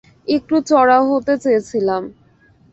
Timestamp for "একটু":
0.27-0.55